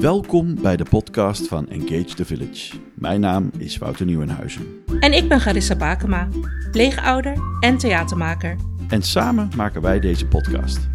[0.00, 2.76] Welkom bij de podcast van Engage the Village.
[2.94, 4.66] Mijn naam is Wouter Nieuwenhuizen.
[5.00, 6.28] En ik ben Garissa Bakema,
[6.70, 8.56] pleegouder en theatermaker.
[8.88, 10.88] En samen maken wij deze podcast.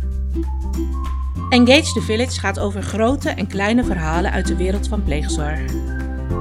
[1.49, 5.59] Engage the Village gaat over grote en kleine verhalen uit de wereld van pleegzorg.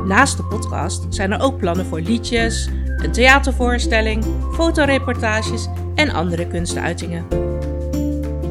[0.06, 7.24] Naast de podcast zijn er ook plannen voor liedjes, een theatervoorstelling, fotoreportages en andere kunstuitingen.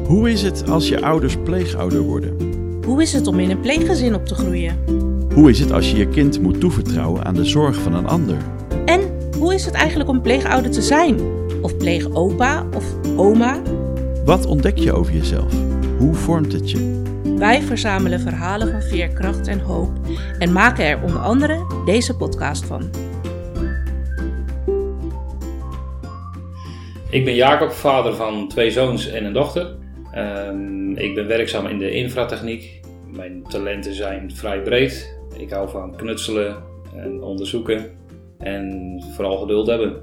[0.06, 2.51] Hoe is het als je ouders pleegouder worden?
[2.84, 4.78] Hoe is het om in een pleeggezin op te groeien?
[5.34, 8.36] Hoe is het als je je kind moet toevertrouwen aan de zorg van een ander?
[8.84, 9.00] En
[9.38, 11.20] hoe is het eigenlijk om pleegouder te zijn?
[11.60, 12.84] Of pleegopa of
[13.16, 13.62] oma?
[14.24, 15.52] Wat ontdek je over jezelf?
[15.98, 17.02] Hoe vormt het je?
[17.36, 19.90] Wij verzamelen verhalen van veerkracht en hoop
[20.38, 22.90] en maken er onder andere deze podcast van.
[27.10, 29.80] Ik ben Jacob, vader van twee zoons en een dochter.
[30.12, 32.80] Ehm, ik ben werkzaam in de infratechniek.
[33.06, 35.16] Mijn talenten zijn vrij breed.
[35.36, 36.56] Ik hou van knutselen
[36.96, 37.90] en onderzoeken
[38.38, 40.02] en vooral geduld hebben.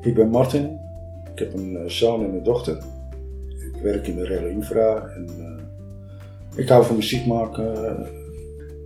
[0.00, 0.78] Ik ben Martin.
[1.32, 2.76] Ik heb een eh, zoon en een dochter.
[3.74, 7.96] Ik werk in de Relle Infra en uh, ik hou van muziek maken.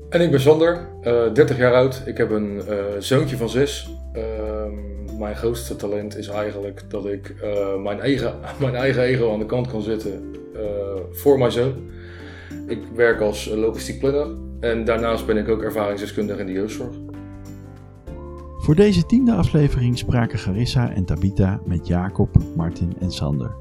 [0.08, 2.02] En ik ben Sander, uh, eh, 30 jaar oud.
[2.06, 3.90] Ik heb een uh, zoontje van 6.
[5.20, 7.34] Mijn grootste talent is eigenlijk dat ik
[7.82, 10.34] mijn, eigen, mijn eigen ego aan de kant kan zetten
[11.12, 11.72] voor mijn zoon.
[12.66, 14.26] Ik werk als logistiek planner
[14.60, 16.94] en daarnaast ben ik ook ervaringsdeskundige in de jeugdzorg.
[18.58, 23.54] Voor deze tiende aflevering spraken Garissa en Tabita met Jacob, Martin en Sander.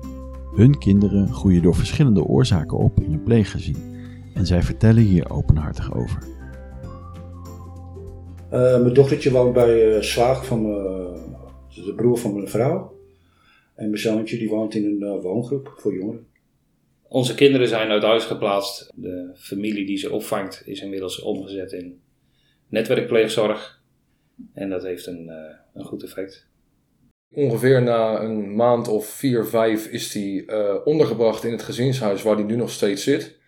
[0.55, 3.77] Hun kinderen groeien door verschillende oorzaken op in een pleeggezin
[4.33, 6.23] en zij vertellen hier openhartig over.
[8.53, 10.77] Uh, mijn dochtertje woont bij uh, Zwaag van uh,
[11.85, 12.97] de broer van mijn vrouw.
[13.75, 16.27] En mijn zoontje die woont in een woongroep voor jongeren.
[17.07, 18.91] Onze kinderen zijn uit huis geplaatst.
[18.95, 22.01] De familie die ze opvangt is inmiddels omgezet in
[22.67, 23.81] netwerkpleegzorg.
[24.53, 25.31] En dat heeft een,
[25.73, 26.47] een goed effect.
[27.33, 30.45] Ongeveer na een maand of vier, vijf is hij
[30.83, 33.39] ondergebracht in het gezinshuis waar hij nu nog steeds zit.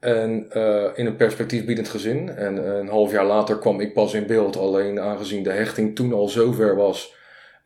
[0.00, 2.28] En uh, in een perspectiefbiedend gezin.
[2.28, 4.56] En een half jaar later kwam ik pas in beeld.
[4.56, 7.15] Alleen aangezien de hechting toen al zo ver was.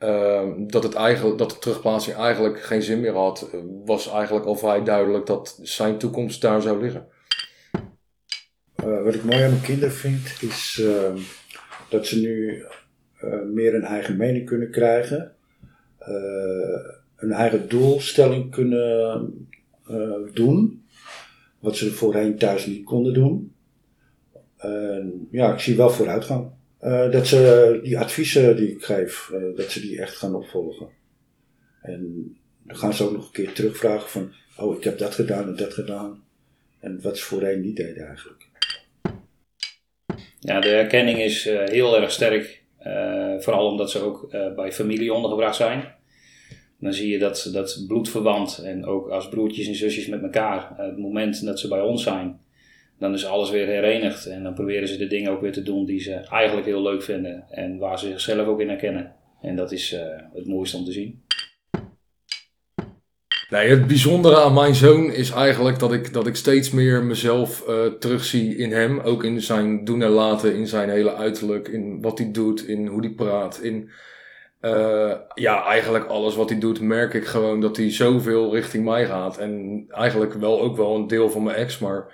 [0.05, 3.51] Uh, dat, het eigenlijk, dat de terugplaatsing eigenlijk geen zin meer had.
[3.85, 7.07] Was eigenlijk al vrij duidelijk dat zijn toekomst daar zou liggen.
[8.85, 10.43] Uh, wat ik mooi aan mijn kinderen vind.
[10.43, 11.19] Is ehm,
[11.89, 12.65] dat ze nu
[13.53, 15.35] meer een eigen mening kunnen krijgen.
[17.17, 19.49] een eigen doelstelling kunnen
[20.33, 20.85] doen
[21.59, 23.55] wat ze voorheen thuis niet konden doen.
[25.31, 26.51] ja, ik zie wel vooruitgang.
[26.83, 30.89] Uh, dat ze die adviezen die ik geef, uh, dat ze die echt gaan opvolgen.
[31.83, 32.33] En
[32.63, 35.57] dan gaan ze ook nog een keer terugvragen van, oh ik heb dat gedaan en
[35.57, 36.25] dat gedaan.
[36.81, 38.49] En wat ze voorheen niet deden eigenlijk.
[40.39, 42.63] Ja, de herkenning is uh, heel erg sterk.
[43.39, 45.99] vooral omdat ze ook bij familie ondergebracht zijn
[46.81, 50.99] dan zie je dat, dat bloedverwant en ook als broertjes en zusjes met elkaar, het
[50.99, 52.41] moment dat ze bij ons zijn,
[53.01, 54.27] dan is alles weer herenigd.
[54.27, 57.03] En dan proberen ze de dingen ook weer te doen die ze eigenlijk heel leuk
[57.03, 59.15] vinden en waar ze zichzelf ook in herkennen.
[59.41, 60.01] En dat is uh,
[60.35, 61.23] het mooiste om te zien.
[63.51, 67.69] Nee, het bijzondere aan mijn zoon is eigenlijk dat ik, dat ik steeds meer mezelf
[67.69, 68.99] uh, terugzie in hem.
[68.99, 72.87] Ook in zijn doen en laten, in zijn hele uiterlijk, in wat hij doet, in
[72.87, 73.91] hoe hij praat, in
[74.61, 79.07] uh, ja, eigenlijk alles wat hij doet, merk ik gewoon dat hij zoveel richting mij
[79.07, 79.39] gaat.
[79.39, 81.79] En eigenlijk wel ook wel een deel van mijn ex.
[81.79, 82.13] Maar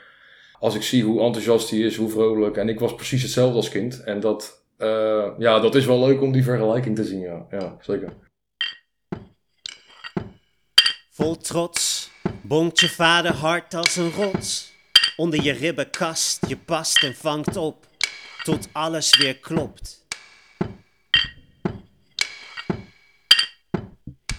[0.67, 2.57] als ik zie hoe enthousiast hij is, hoe vrolijk.
[2.57, 4.03] En ik was precies hetzelfde als kind.
[4.03, 7.21] En dat, uh, ja, dat is wel leuk om die vergelijking te zien.
[7.21, 8.13] Ja, ja zeker.
[11.11, 12.11] Vol trots
[12.43, 14.73] bonkt je vader hard als een rots.
[15.17, 17.87] Onder je ribbenkast, je past en vangt op.
[18.43, 20.05] Tot alles weer klopt.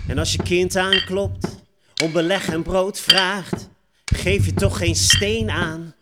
[0.07, 1.55] En als je kind aanklopt,
[2.03, 3.69] om beleg en brood vraagt,
[4.05, 5.95] geef je toch geen steen aan.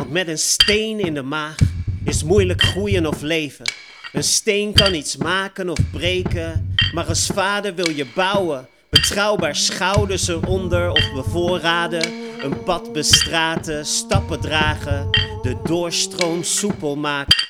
[0.00, 1.56] Want met een steen in de maag
[2.04, 3.64] is moeilijk groeien of leven.
[4.12, 8.68] Een steen kan iets maken of breken, maar als vader wil je bouwen.
[8.90, 12.02] Betrouwbaar schouders eronder of bevoorraden.
[12.42, 15.10] Een pad bestraten, stappen dragen,
[15.42, 17.48] de doorstroom soepel maken.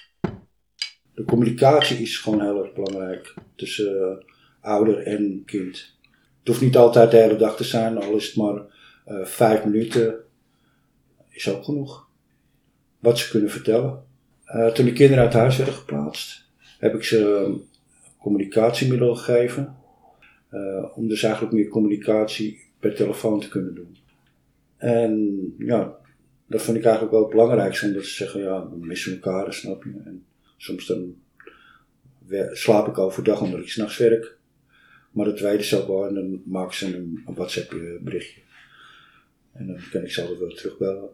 [1.14, 4.24] De communicatie is gewoon heel erg belangrijk tussen
[4.60, 5.96] ouder en kind.
[6.38, 8.62] Het hoeft niet altijd de hele dag te zijn, al is het maar
[9.06, 10.14] uh, vijf minuten,
[11.28, 12.08] is ook genoeg.
[13.00, 14.04] Wat ze kunnen vertellen.
[14.46, 16.44] Uh, toen de kinderen uit huis werden geplaatst,
[16.78, 17.52] heb ik ze
[18.18, 19.76] communicatiemiddelen gegeven.
[20.52, 23.96] Uh, om dus eigenlijk meer communicatie per telefoon te kunnen doen.
[24.76, 25.96] En ja,
[26.46, 29.84] dat vind ik eigenlijk wel het belangrijkste, omdat ze zeggen, ja, we missen elkaar, snap
[29.84, 29.92] je.
[30.04, 30.24] En
[30.56, 31.14] soms dan
[32.52, 34.36] slaap ik overdag omdat ik s'nachts werk.
[35.10, 38.40] Maar dat weten ze ook wel en dan maken ze een, een WhatsApp berichtje.
[39.52, 41.08] En dan kan ik ze altijd wel terugbellen.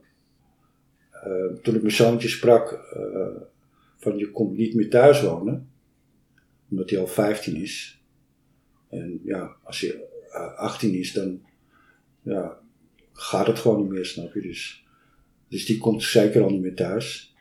[1.24, 3.26] Uh, toen ik mijn zoontje sprak uh,
[3.96, 5.70] van je komt niet meer thuis wonen,
[6.70, 8.02] omdat hij al 15 is.
[8.88, 10.00] En ja, als hij
[10.56, 11.42] 18 is, dan
[12.22, 12.58] ja,
[13.12, 14.40] gaat het gewoon niet meer, snap je.
[14.40, 14.86] Dus,
[15.48, 17.34] dus die komt zeker al niet meer thuis.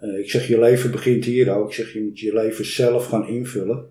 [0.00, 1.68] Ik zeg, je leven begint hier ook.
[1.68, 3.88] Ik zeg, je moet je leven zelf gaan invullen.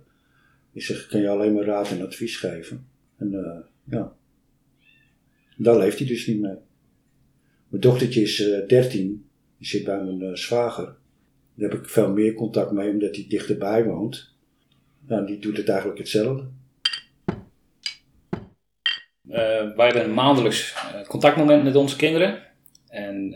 [0.74, 2.88] Ik zeg, ik kan je alleen maar raad en advies geven.
[3.18, 4.16] En ja,
[5.58, 6.58] daar leeft hij dus niet mee.
[7.76, 9.30] Mijn dochtertje is uh, eh, 13.
[9.58, 10.96] Die zit bij mijn zwager.
[11.56, 14.34] Daar heb ik veel meer contact mee, omdat hij dichterbij woont.
[15.08, 16.44] Ja, die doet het eigenlijk hetzelfde.
[19.76, 20.76] wij hebben maandelijks
[21.08, 22.42] contactmoment met onze kinderen.
[22.88, 23.30] En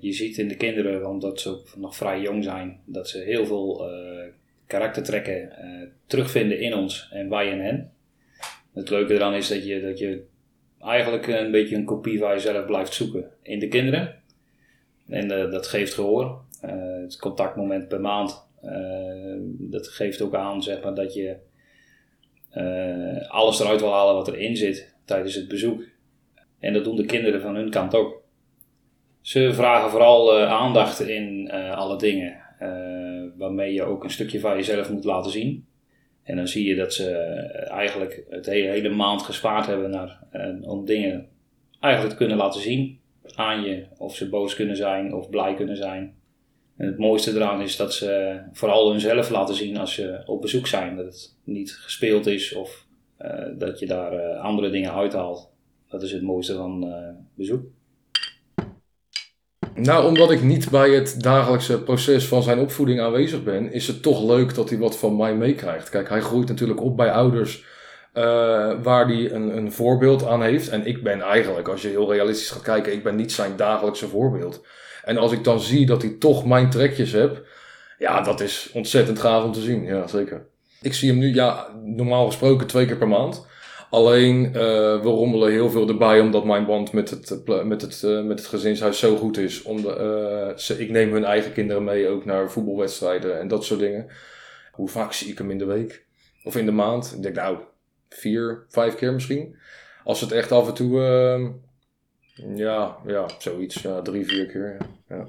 [0.00, 3.46] je ziet in de kinderen, omdat ze ook nog vrij jong zijn, dat ze heel
[3.46, 4.24] veel uh,
[4.66, 5.52] karaktertrekken
[6.06, 7.92] terugvinden in ons en wij in hen.
[8.74, 10.24] Het leuke eraan is dat je, dat je
[10.80, 14.22] eigenlijk een beetje een kopie van jezelf blijft zoeken in de kinderen.
[15.08, 16.40] En dat geeft gehoor.
[16.60, 18.46] het contactmoment per maand,
[19.58, 21.36] dat geeft ook aan zeg maar, dat je
[23.28, 25.82] alles eruit wil halen wat erin zit tijdens het bezoek.
[26.58, 28.22] En dat doen de kinderen van hun kant ook.
[29.20, 32.36] Ze vragen vooral aandacht in alle dingen,
[33.36, 35.66] waarmee je ook een stukje van jezelf moet laten zien.
[36.28, 37.10] En dan zie je dat ze
[37.70, 40.18] eigenlijk het hele, maand gespaard hebben naar,
[40.62, 41.28] om dingen
[41.80, 42.98] eigenlijk te kunnen laten zien
[43.34, 43.84] aan je.
[43.96, 46.14] Of ze boos kunnen zijn of blij kunnen zijn.
[46.76, 50.66] En het mooiste eraan is dat ze vooral hunzelf laten zien als ze op bezoek
[50.66, 50.96] zijn.
[50.96, 52.86] Dat het niet gespeeld is of
[53.56, 55.50] dat je daar andere dingen uithaalt.
[55.88, 56.94] Dat is het mooiste van
[57.34, 57.64] bezoek.
[59.80, 64.02] Nou, omdat ik niet bij het dagelijkse proces van zijn opvoeding aanwezig ben, is het
[64.02, 65.88] toch leuk dat hij wat van mij meekrijgt.
[65.88, 67.64] Kijk, hij groeit natuurlijk op bij ouders
[68.14, 68.24] uh,
[68.82, 70.68] waar hij een, een voorbeeld aan heeft.
[70.68, 74.08] En ik ben eigenlijk, als je heel realistisch gaat kijken, ik ben niet zijn dagelijkse
[74.08, 74.66] voorbeeld.
[75.04, 77.46] En als ik dan zie dat hij toch mijn trekjes heb,
[77.98, 79.84] ja, dat is ontzettend gaaf om te zien.
[79.84, 80.46] Ja, zeker.
[80.82, 83.46] Ik zie hem nu, ja, normaal gesproken twee keer per maand.
[83.90, 88.02] Alleen, uh, we rommelen heel veel erbij omdat mijn band met het, eh, met het,
[88.04, 89.62] uh, met het gezinshuis zo goed is.
[89.62, 93.80] Om de, ze, ik neem hun eigen kinderen mee ook naar voetbalwedstrijden en dat soort
[93.80, 94.06] dingen.
[94.72, 96.04] Hoe vaak zie ik hem in de week?
[96.44, 97.12] Of in de maand?
[97.16, 97.58] Ik denk nou,
[98.08, 99.56] vier, vijf keer misschien.
[100.04, 101.50] Als het echt af en toe, ehm,
[102.56, 104.76] ja, ja, zoiets, ja, drie, vier keer.
[105.08, 105.28] Ja.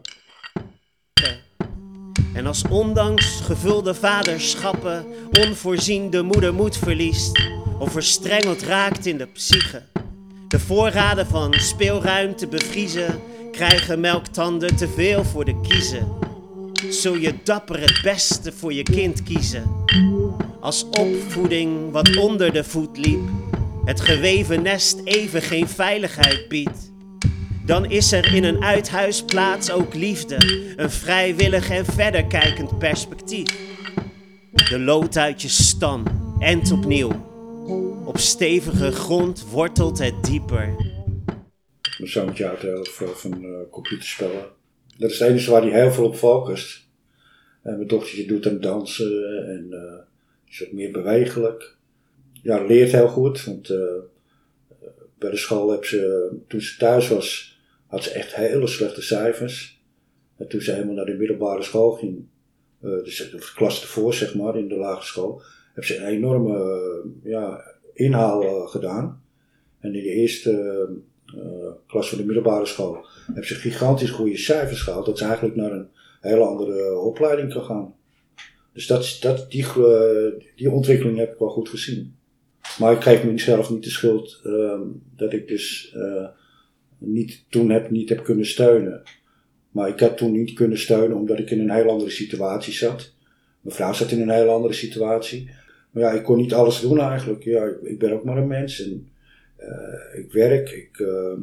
[2.33, 9.27] En als ondanks gevulde vaderschappen onvoorzien de moeder moed verliest of verstrengeld raakt in de
[9.27, 9.83] psyche.
[10.47, 13.19] De voorraden van speelruimte bevriezen,
[13.51, 16.07] krijgen melktanden te veel voor de kiezen.
[16.89, 19.63] Zul je dapper het beste voor je kind kiezen.
[20.59, 23.29] Als opvoeding wat onder de voet liep,
[23.85, 26.91] het geweven nest even geen veiligheid biedt.
[27.65, 33.57] Dan is er in een uithuisplaats ook liefde, een vrijwillig en verder kijkend perspectief.
[34.69, 36.03] De lood uit je stam,
[36.39, 37.28] en opnieuw
[38.09, 40.75] op stevige grond wortelt het dieper.
[41.97, 44.45] Mijn zoontje houdt heel veel van uh, computerspellen.
[44.98, 46.88] Dat is het enige waar hij heel veel op focust.
[47.63, 50.00] En mijn dochtertje doet aan dansen en uh,
[50.48, 51.75] is wat meer bewegelijk.
[52.43, 53.77] Ja, leert heel goed, want uh,
[55.17, 59.81] bij de school heb ze, toen ze thuis was, had ze echt hele slechte cijfers.
[60.38, 62.25] En toen ze helemaal naar de middelbare school ging,
[62.79, 65.41] dus de klas ervoor zeg maar, in de lagere school,
[65.74, 69.24] heb ze een enorme ja, inhaal gedaan.
[69.79, 70.88] En in de eerste
[71.36, 71.44] uh,
[71.88, 75.06] klas van de middelbare school heb ze gigantisch goede cijfers gehaald.
[75.06, 75.88] Dat ze eigenlijk naar een
[76.22, 77.94] hele andere opleiding kan gaan.
[78.74, 79.65] Dus dat, dat, die,
[80.56, 82.15] die ontwikkeling heb ik wel goed gezien.
[82.79, 84.79] Maar ik geef mezelf niet de schuld uh,
[85.15, 86.27] dat ik dus uh,
[86.98, 89.01] niet, toen heb, niet heb kunnen steunen.
[89.72, 93.13] Maar ik had toen niet kunnen steunen omdat ik in een heel andere situatie zat.
[93.62, 95.50] Mijn vrouw zat in een heel andere situatie.
[95.89, 97.43] Maar ja, ik kon niet alles doen eigenlijk.
[97.43, 99.10] Ja, ik, ben ook maar een mens en
[99.60, 101.34] uh, ik werk, ik uh,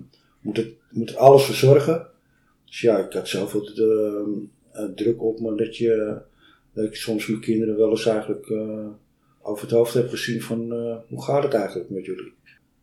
[0.40, 2.06] moet, het, moet alles verzorgen.
[2.64, 4.22] Dus ja, ik had zoveel de,
[4.74, 6.18] uh, druk op me dat, je,
[6.72, 8.52] dat ik soms mijn kinderen wel eens eigenlijk
[9.42, 10.70] over het hoofd heb gezien van
[11.08, 12.32] hoe gaat het eigenlijk met jullie.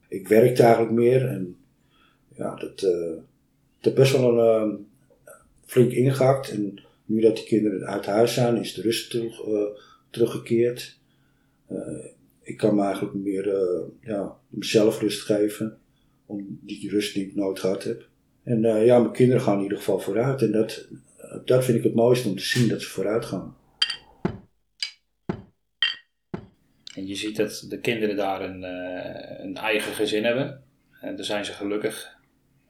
[0.08, 1.56] Ik werkte eigenlijk meer en
[2.36, 2.88] ja, dat,
[3.82, 4.88] dat best wel een
[5.66, 6.52] flink ingehakt.
[6.52, 9.42] En nu dat die kinderen uit huis zijn, is de rust terug,
[10.10, 10.98] teruggekeerd.
[11.74, 12.06] Uh,
[12.42, 15.78] ik kan me eigenlijk meer uh, ja, mezelf rust geven.
[16.26, 18.08] Om die rust die ik nooit gehad heb.
[18.44, 20.42] En eh, ja, mijn kinderen gaan in ieder geval vooruit.
[20.42, 20.88] En dat,
[21.46, 23.58] dat vind ik het mooiste om te zien dat ze vooruit gaan.
[26.96, 30.64] En je ziet dat de kinderen daar een, eh, een eigen gezin hebben.
[31.02, 32.18] En daar zijn ze gelukkig.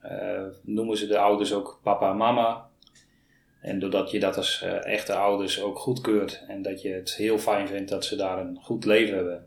[0.00, 2.70] Eh, noemen ze de ouders ook papa en mama.
[3.64, 7.38] En doordat je dat als eh, echte ouders ook goedkeurt en dat je het heel
[7.38, 9.46] fijn vindt dat ze daar een goed leven hebben.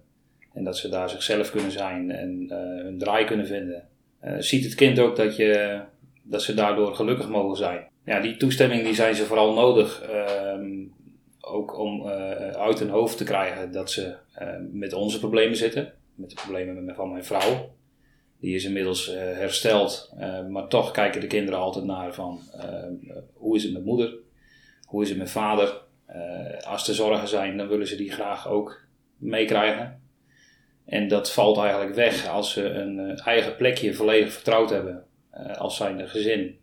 [0.54, 3.88] En dat ze daar zichzelf kunnen zijn en eh, hun draai kunnen vinden.
[4.20, 5.80] eh, ziet het kind ook dat, je,
[6.24, 7.88] dat ze daardoor gelukkig mogen zijn.
[8.06, 10.02] Ja, die toestemming die zijn ze vooral nodig.
[10.02, 10.84] ehm,
[11.42, 12.08] ook om
[12.58, 14.16] uit hun hoofd te krijgen dat ze
[14.72, 15.94] met onze problemen zitten.
[16.16, 17.70] Met de problemen van mijn vrouw.
[18.40, 20.14] Die is inmiddels eh, hersteld.
[20.18, 24.14] eh, maar toch kijken de kinderen altijd naar van eh, hoe is het met moeder?
[24.86, 25.86] Hoe is het met vader?
[26.66, 28.82] Als er zorgen zijn, dan willen ze die graag ook
[29.18, 30.02] meekrijgen.
[30.86, 35.06] En dat valt eigenlijk weg als ze een eigen plekje volledig vertrouwd hebben
[35.58, 36.60] als zijnde gezin.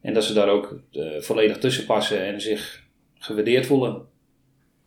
[0.00, 0.80] En dat ze daar ook
[1.18, 2.84] volledig tussen passen en zich
[3.18, 4.06] gewaardeerd voelen.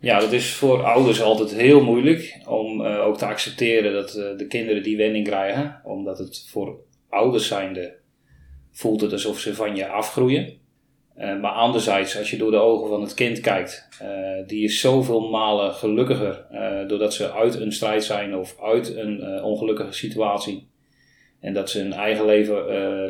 [0.04, 4.38] Ja, dat is voor ouders altijd heel moeilijk om eh, ook te accepteren dat eh,
[4.38, 5.82] de kinderen die wending krijgen.
[5.84, 6.78] Omdat het voor
[7.10, 7.96] ouders zijnde
[8.72, 10.54] voelt het alsof ze van je afgroeien.
[11.16, 13.90] Eh, maar anderzijds, als je door de ogen van het kind kijkt,
[14.48, 16.46] die is zoveel malen gelukkiger
[16.88, 20.68] doordat ze uit een strijd zijn of uit een ongelukkige situatie.
[21.40, 22.66] En dat ze hun eigen leven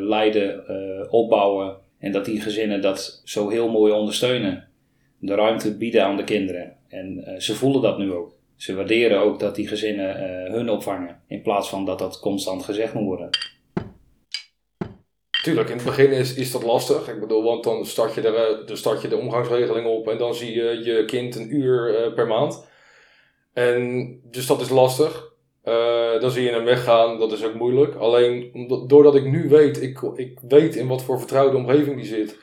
[0.08, 0.64] leiden,
[1.12, 4.68] opbouwen en dat die gezinnen dat zo heel mooi ondersteunen.
[5.20, 6.82] De ruimte bieden aan de kinderen.
[6.94, 8.32] En eh, ze voelen dat nu ook.
[8.56, 12.64] Ze waarderen ook dat die gezinnen eh, hun opvangen, in plaats van dat dat constant
[12.64, 13.30] gezegd moet worden.
[15.44, 17.10] Tuurlijk, in het begin is, is dat lastig.
[17.10, 20.56] Ik bedoel, want dan start je, eh, start je de omgangsregeling op en dan zie
[20.56, 22.68] je je kind een uur per maand.
[23.54, 25.32] En dus dat is lastig.
[26.20, 27.96] Dan zie je hem weggaan, dat is ook moeilijk.
[27.96, 28.52] Alleen
[28.88, 32.38] doordat ik nu weet, ik, ik weet in wat voor vertrouwde omgeving die zit.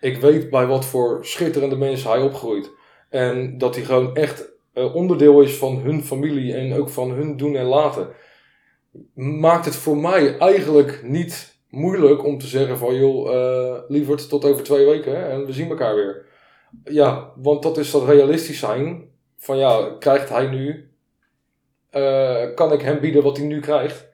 [0.00, 2.76] Ik weet bij wat voor schitterende mensen hij opgroeit.
[3.08, 7.36] En dat hij gewoon echt eh, onderdeel is van hun familie en ook van hun
[7.36, 8.08] doen en laten.
[9.14, 14.44] Maakt het voor mij eigenlijk niet moeilijk om te zeggen van joh, eh lieverd tot
[14.44, 16.26] over twee weken hè, en we zien elkaar weer.
[16.84, 19.10] Ja, want dat is dat realistisch zijn.
[19.36, 20.90] Van ja, krijgt hij nu,
[21.90, 24.06] eh, kan ik hem bieden wat hij nu krijgt?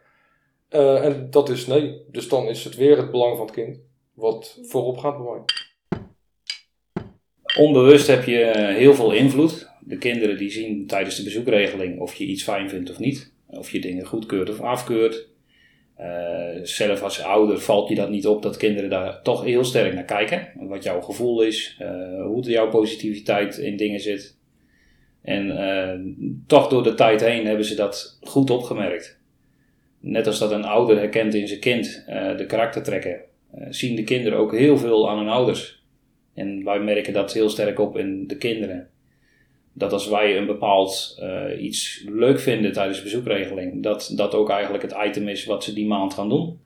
[0.68, 2.04] En dat is nee.
[2.10, 3.78] Dus dan is het weer het belang van het kind
[4.14, 5.44] wat voorop gaat bij mij.
[7.58, 9.68] Onbewust heb je eh, heel veel invloed.
[9.80, 13.32] De kinderen die zien tijdens de bezoekregeling of je iets fijn vindt of niet.
[13.46, 15.28] Of je dingen goedkeurt of afkeurt.
[15.96, 16.08] Eh,
[16.62, 20.04] zelf als ouder valt je dat niet op dat kinderen daar toch heel sterk naar
[20.04, 20.49] kijken.
[20.54, 24.37] Wat jouw gevoel is, eh, hoe jouw positiviteit in dingen zit.
[25.23, 29.18] En toch door de tijd heen hebben ze dat goed opgemerkt.
[30.00, 32.04] Net als dat een ouder herkent in zijn kind
[32.37, 33.20] de karaktertrekken,
[33.68, 35.83] zien de kinderen ook heel veel aan hun ouders.
[36.34, 38.88] En wij merken dat heel sterk op in de kinderen.
[39.72, 44.50] Dat als wij een bepaald eh, iets leuk vinden tijdens de bezoekregeling, dat dat ook
[44.50, 46.58] eigenlijk het item is wat ze die maand gaan doen.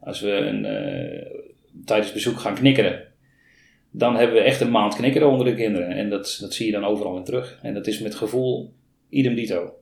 [0.00, 1.26] Als we een, eh,
[1.84, 3.02] tijdens bezoek gaan knikkeren,
[3.90, 5.88] dan hebben we echt een maand knikkeren onder de kinderen.
[5.88, 7.58] En dat, dat zie je dan overal in terug.
[7.62, 8.72] En dat is met gevoel
[9.08, 9.74] idem dito.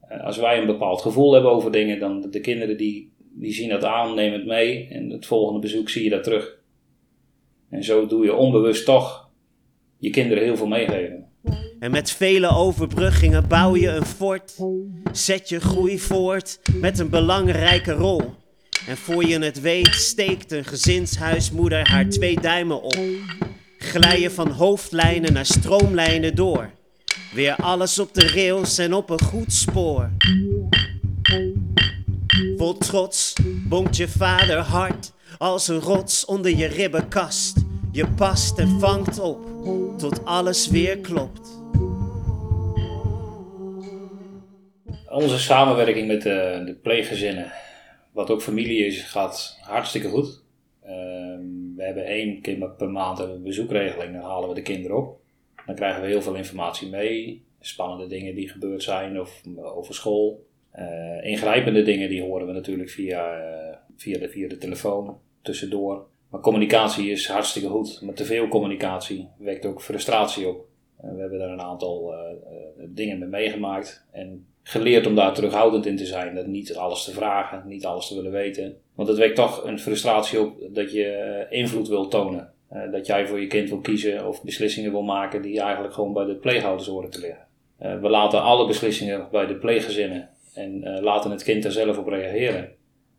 [0.00, 3.68] Eh, als wij een bepaald gevoel hebben over dingen, dan de kinderen die, die zien
[3.68, 4.88] dat aan, nemen het mee.
[4.90, 6.53] En het volgende bezoek zie je dat terug.
[7.74, 9.28] En zo doe je onbewust toch
[9.98, 11.26] je kinderen heel veel meegeven.
[11.78, 14.56] En met vele overbruggingen bouw je een fort.
[15.12, 18.22] Zet je groei voort met een belangrijke rol.
[18.88, 22.98] En voor je het weet steekt een gezinshuismoeder haar twee duimen op.
[23.78, 26.70] Glij je van hoofdlijnen naar stroomlijnen door.
[27.32, 30.10] Weer alles op de rails en op een goed spoor.
[32.64, 33.36] Vol trots
[33.68, 37.64] bonkt je vader hard als een rots onder je ribbenkast.
[37.92, 39.38] Je past en vangt op
[39.98, 41.62] tot alles weer klopt.
[45.08, 47.52] Onze samenwerking met de, de pleeggezinnen,
[48.12, 50.42] wat ook familie is, gaat hartstikke goed.
[50.82, 55.18] Ehm, we hebben één keer per maand een bezoekregeling, dan halen we de kinderen op.
[55.66, 57.44] Dan krijgen we heel veel informatie mee.
[57.60, 60.52] Spannende dingen die gebeurd zijn of over school.
[60.74, 66.06] Eh, ingrijpende dingen die horen we natuurlijk via, eh, via, de, via de telefoon tussendoor.
[66.30, 68.00] Maar communicatie is hartstikke goed.
[68.02, 70.66] Maar te veel communicatie wekt ook frustratie op.
[71.00, 72.14] Eh, we hebben daar een aantal
[72.88, 74.06] dingen mee meegemaakt.
[74.12, 76.34] En geleerd om daar terughoudend in te zijn.
[76.34, 78.76] Dat niet alles te vragen, niet alles te willen weten.
[78.94, 82.52] Want het wekt toch een frustratie op dat je invloed wil tonen.
[82.90, 86.24] Dat jij voor je kind wil kiezen of beslissingen wil maken die eigenlijk gewoon bij
[86.24, 87.46] de pleegouders horen te liggen.
[88.00, 92.08] We laten alle beslissingen bij de pleeggezinnen en eh, laten het kind er zelf op
[92.08, 92.72] reageren.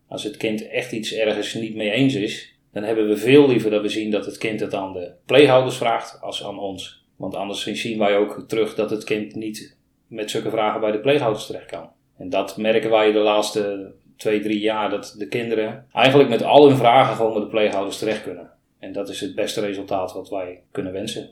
[0.08, 3.70] Als het kind echt iets ergens niet mee eens is, dan hebben we veel liever
[3.70, 7.04] dat we zien dat het kind het aan de pleeghouders vraagt als aan ons.
[7.16, 9.76] Want anders zien wij ook terug dat het kind niet
[10.06, 11.90] met zulke vragen bij de pleeghouders terecht kan.
[12.18, 16.68] En dat merken wij de laatste twee, drie jaar, dat de kinderen eigenlijk met al
[16.68, 18.50] hun vragen gewoon bij de pleeghouders terecht kunnen.
[18.78, 21.30] En dat is het beste resultaat wat wij kunnen wensen.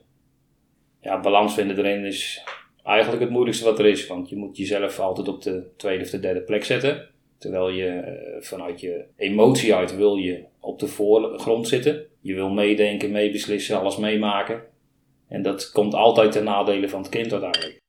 [1.00, 2.44] Ja, balans vinden erin is
[2.84, 4.06] eigenlijk het moeilijkste wat er is.
[4.06, 7.08] Want je moet jezelf altijd op de tweede of de derde plek zetten.
[7.38, 12.06] Terwijl je eh, vanuit je emotie uit wil je op de voorgrond zitten.
[12.20, 14.62] Je wil meedenken, meebeslissen, alles meemaken.
[15.28, 17.82] En dat komt altijd ten nadele van het kind uiteindelijk.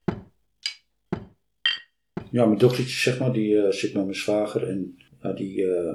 [2.31, 4.97] Ja, mijn dochtertje zeg maar, die uh, zit met mijn zwager en
[5.35, 5.93] die uh,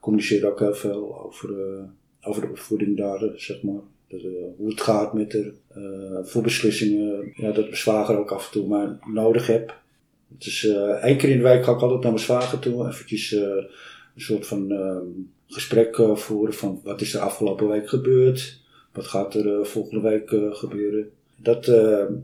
[0.00, 1.50] communiceert ook heel veel over,
[2.20, 3.82] over de opvoeding daar, zeg maar.
[4.08, 4.20] Dat,
[4.56, 8.66] hoe het gaat met haar, voor beslissingen, ja, dat mijn zwager ook af en toe
[8.66, 9.76] maar nodig heb.
[10.34, 10.68] Het is
[11.02, 13.66] één keer in de week ga ik altijd naar mijn zwager toe, eventjes een
[14.16, 15.06] soort van ehm,
[15.46, 18.60] gesprek voeren van wat is er afgelopen week gebeurd,
[18.92, 21.10] wat gaat er volgende week gebeuren.
[21.36, 21.72] Dat,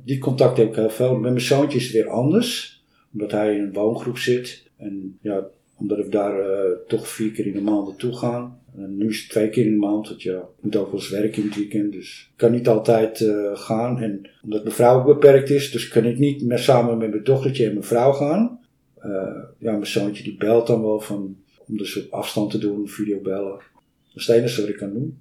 [0.05, 1.13] die contact heb ik heel veel.
[1.13, 2.75] Met mijn zoontje is het weer anders
[3.15, 4.63] omdat hij in een woongroep zit.
[4.77, 8.59] En ja, omdat ik daar uh, toch vier keer in de maand naartoe ga.
[8.77, 10.09] Nu is het twee keer in de maand.
[10.09, 11.93] Dat, ja, ik moet ook wel eens werken in het weekend.
[11.93, 14.03] Dus ik kan niet altijd uh, gaan.
[14.03, 15.71] En omdat mijn vrouw ook beperkt is.
[15.71, 18.61] Dus kan ik niet meer samen met mijn dochtertje en mijn vrouw gaan.
[19.05, 22.89] Uh, ja, mijn zoontje die belt dan wel van, om dus op afstand te doen,
[22.89, 23.51] videobellen.
[23.51, 25.21] Dat is het enige wat ik kan doen.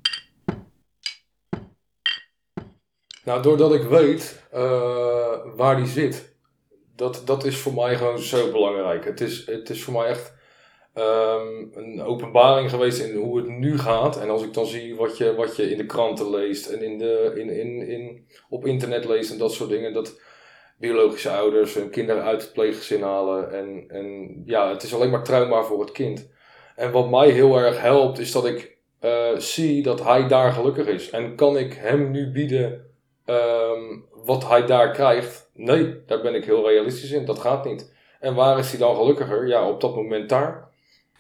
[3.25, 4.41] Nou, doordat ik weet
[5.55, 6.35] waar die zit,
[6.95, 9.05] dat, dat is voor mij gewoon zo belangrijk.
[9.05, 10.33] Het is, het is voor mij echt
[10.95, 14.21] um, een openbaring geweest in hoe het nu gaat.
[14.21, 16.97] En als ik dan zie wat je, wat je in de kranten leest en in
[16.97, 19.93] de, in, in, in, op internet leest en dat soort dingen.
[19.93, 20.19] Dat
[20.77, 23.51] biologische ouders hun kinderen uit het pleeggezin halen.
[23.51, 26.31] En, en ja, het is alleen maar trauma voor het kind.
[26.75, 30.87] En wat mij heel erg helpt is dat ik uh, zie dat hij daar gelukkig
[30.87, 31.09] is.
[31.09, 32.85] En kan ik hem nu bieden
[33.25, 37.25] um, wat hij daar krijgt, nee, daar ben ik heel realistisch in.
[37.25, 37.93] Dat gaat niet.
[38.19, 39.47] En waar is hij dan gelukkiger?
[39.47, 40.71] Ja, op dat moment daar.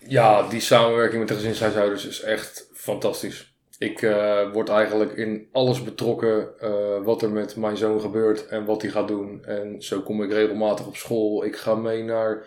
[0.07, 3.53] Ja, die samenwerking met de gezinshuishoudens is echt fantastisch.
[3.77, 6.69] Ik uh, word eigenlijk in alles betrokken uh,
[7.03, 9.45] wat er met mijn zoon gebeurt en wat hij gaat doen.
[9.45, 11.45] En zo kom ik regelmatig op school.
[11.45, 12.45] Ik ga mee naar,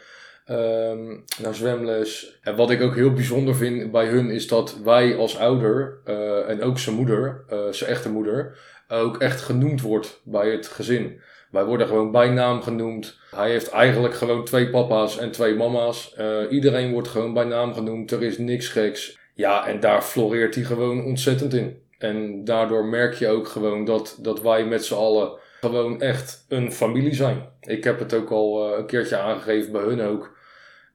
[0.50, 2.38] um, naar zwemles.
[2.42, 6.48] En wat ik ook heel bijzonder vind bij hun is dat wij als ouder uh,
[6.48, 11.20] en ook zijn moeder, zijn echte moeder, ook echt genoemd wordt bij het gezin.
[11.50, 13.18] Wij worden gewoon bij naam genoemd.
[13.30, 16.14] Hij heeft eigenlijk gewoon twee papa's en twee mama's.
[16.18, 18.10] Uh, iedereen wordt gewoon bij naam genoemd.
[18.10, 19.18] Er is niks geks.
[19.34, 21.82] Ja, en daar floreert hij gewoon ontzettend in.
[21.98, 26.72] En daardoor merk je ook gewoon dat, dat wij met z'n allen gewoon echt een
[26.72, 27.48] familie zijn.
[27.60, 30.34] Ik heb het ook al uh, een keertje aangegeven bij hun ook.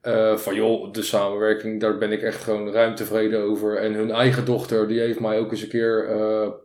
[0.04, 3.78] Uh, van joh, de samenwerking, daar ben ik echt gewoon ruim tevreden over.
[3.78, 6.10] En hun eigen dochter, die heeft mij ook eens een keer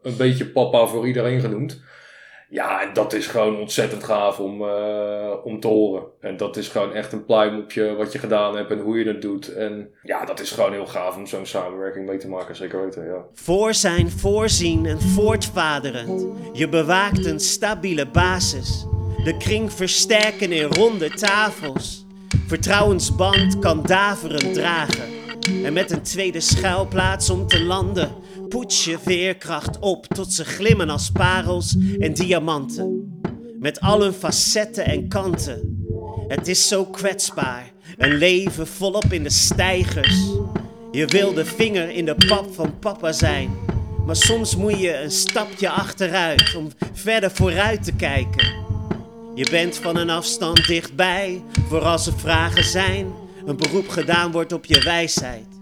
[0.03, 1.83] een beetje papa voor iedereen genoemd.
[2.48, 6.02] Ja, en dat is gewoon ontzettend gaaf om, uh, om te horen.
[6.20, 8.98] En dat is gewoon echt een pluim op je, wat je gedaan hebt en hoe
[8.98, 9.54] je dat doet.
[9.54, 13.04] En ja, dat is gewoon heel gaaf om zo'n samenwerking mee te maken, zeker weten,
[13.04, 13.24] ja.
[13.32, 16.26] Voor zijn voorzien en voortvaderend.
[16.52, 18.87] Je bewaakt een stabiele basis.
[19.24, 22.06] De kring versterken in ronde tafels.
[22.46, 25.04] Vertrouwensband kan daverend dragen.
[25.64, 28.11] En met een tweede schuilplaats om te landen,
[28.48, 33.20] poets je veerkracht op tot ze glimmen als parels en diamanten.
[33.59, 35.85] Met al hun facetten en kanten.
[36.28, 40.20] Het is zo kwetsbaar, een leven volop in de stijgers.
[40.90, 43.50] Je wil de vinger in de pap van papa zijn.
[44.06, 48.54] Maar soms moet je een stapje achteruit om verder vooruit te kijken.
[49.35, 53.12] Je bent van een afstand dichtbij, voor als er vragen zijn.
[53.46, 55.56] Een beroep gedaan wordt op je wijsheid.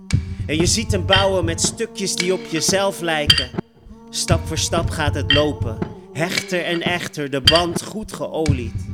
[0.46, 3.50] En je ziet hem bouwen met stukjes die op jezelf lijken.
[4.10, 5.78] Stap voor stap gaat het lopen,
[6.12, 8.86] hechter en echter, de band goed geolied.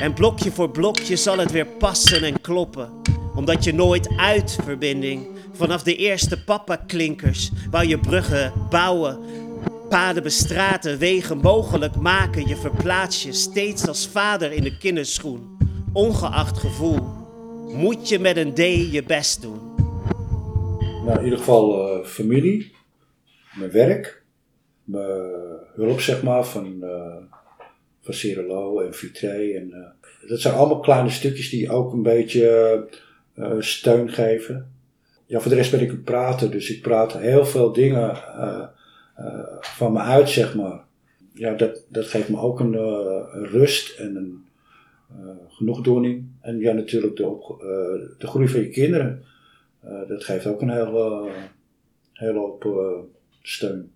[0.00, 2.90] En blokje voor blokje zal het weer passen en kloppen,
[3.34, 9.18] omdat je nooit uit verbinding vanaf de eerste papa-klinkers wou je bruggen bouwen
[9.88, 12.48] Paden bestraten, wegen mogelijk maken.
[12.48, 15.56] Je verplaats je steeds als vader in de kinderschoen.
[15.92, 17.00] Ongeacht gevoel,
[17.72, 18.58] moet je met een D
[18.92, 19.65] je best doen.
[21.06, 22.72] Nou, in ieder geval uh, familie,
[23.58, 24.22] mijn werk,
[24.84, 25.20] mijn
[25.74, 27.16] hulp zeg maar van, uh,
[28.00, 29.52] van Cirelo en Vitré.
[29.52, 32.84] En, uh, dat zijn allemaal kleine stukjes die ook een beetje
[33.58, 34.72] steun geven.
[35.26, 38.16] Ja, voor de rest ben ik een prater, dus ik praat heel veel dingen
[39.60, 40.84] van me uit, zeg maar.
[41.32, 42.74] Ja, dat, dat geeft me ook een,
[43.46, 44.44] rust en een
[45.48, 46.26] genoegdoening.
[46.40, 49.24] En ja, natuurlijk de, de groei van je kinderen.
[49.86, 51.30] Eh, dat geeft ook een hele,
[52.12, 52.98] hele hoop eh,
[53.42, 53.92] steun.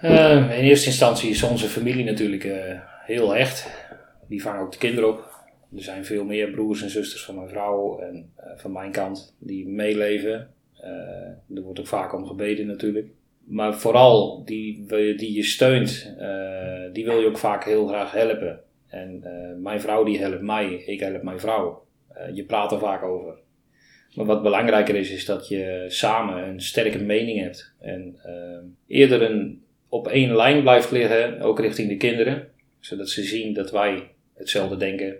[0.00, 3.70] Eh, in eerste instantie is onze familie natuurlijk eh, heel hecht.
[4.28, 5.28] Die vangen ook de kinderen op.
[5.76, 9.36] Er zijn veel meer broers en zusters van mijn vrouw en eh, van mijn kant
[9.38, 10.50] die meeleven.
[10.80, 13.08] Eh, er wordt ook vaak om gebeden natuurlijk.
[13.44, 14.86] Maar vooral die,
[15.16, 18.60] die je steunt, eh, die wil je ook vaak heel graag helpen.
[18.86, 21.84] En eh, mijn vrouw die helpt mij, ik help mijn vrouw.
[22.14, 23.34] Eh, je praat er vaak over.
[24.14, 27.74] Maar wat belangrijker is, is dat je samen een sterke mening hebt.
[27.78, 32.48] En eh, eerder een, op één lijn blijft liggen, ook richting de kinderen.
[32.80, 35.16] Zodat ze zien dat wij hetzelfde denken,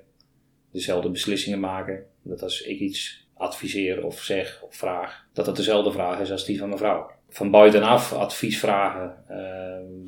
[0.72, 2.04] dezelfde beslissingen maken.
[2.22, 6.44] Dat als ik iets adviseer of zeg of vraag, dat dat dezelfde vraag is als
[6.44, 7.10] die van mijn vrouw.
[7.28, 9.14] Van buitenaf advies vragen.
[9.28, 9.36] eh,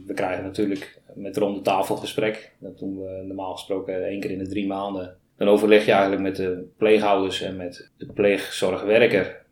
[0.06, 2.52] we krijgen natuurlijk met ronde tafelgesprek.
[2.58, 5.16] Dat doen we normaal gesproken één keer in de drie maanden.
[5.42, 9.44] Dan overleg je eigenlijk met de pleeghouders en met de pleegzorgwerker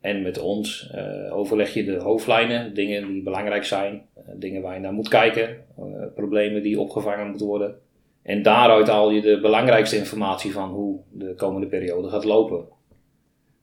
[0.00, 0.90] en met ons.
[0.90, 5.08] eh, overleg je de hoofdlijnen, dingen die belangrijk zijn, eh, dingen waar je naar moet
[5.08, 7.78] kijken, eh, problemen die opgevangen moeten worden.
[8.22, 12.64] En daaruit haal je de belangrijkste informatie van hoe de komende periode gaat lopen.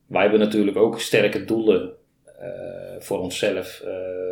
[0.06, 1.92] Wij hebben natuurlijk ook sterke doelen
[3.00, 3.84] voor onszelf,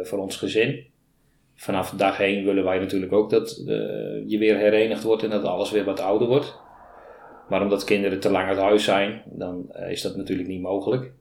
[0.04, 0.86] voor ons gezin.
[1.56, 3.64] Vanaf dag 1 willen wij natuurlijk ook dat
[4.28, 6.66] je weer herenigd wordt en dat alles weer wat ouder wordt.
[7.48, 11.12] Maar omdat kinderen te lang uit huis zijn, dan eh, is dat natuurlijk niet mogelijk.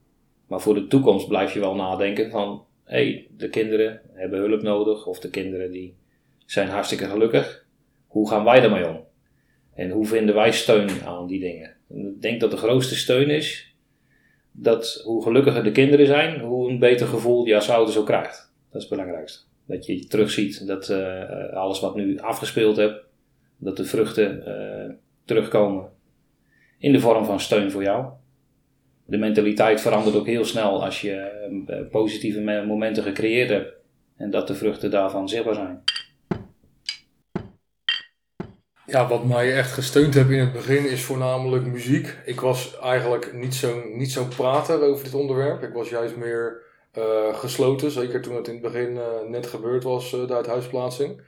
[0.47, 2.65] Maar voor de toekomst blijf je wel nadenken van...
[2.85, 5.95] hé, hey, de kinderen hebben hulp nodig of de kinderen die
[6.47, 7.65] zijn hartstikke gelukkig.
[8.07, 9.05] Hoe gaan wij ermee om?
[9.75, 11.75] En hoe vinden wij steun aan die dingen?
[11.89, 13.75] En ik denk dat de grootste steun is
[14.53, 18.53] dat hoe gelukkiger de kinderen zijn, hoe een beter gevoel je als ouder ook krijgt.
[18.71, 19.45] Dat is het belangrijkste.
[19.65, 23.05] Dat je terugziet dat eh, alles wat nu afgespeeld hebt,
[23.57, 25.95] dat de vruchten eh, terugkomen
[26.79, 28.07] in de vorm van steun voor jou.
[29.05, 31.15] De mentaliteit verandert ook heel snel als je
[31.67, 33.73] eh, positieve me- momenten gecreëerd hebt
[34.17, 35.83] en dat de vruchten daarvan zichtbaar zijn.
[38.87, 42.17] Ja, wat mij echt gesteund heeft in het begin is voornamelijk muziek.
[42.25, 45.63] Ik was eigenlijk niet zo'n niet zo'n prater over dit onderwerp.
[45.63, 46.63] Ik was juist meer
[46.93, 51.21] eh, gesloten, zeker toen het in het begin eh, net gebeurd was, uh, de uithuisplaatsing.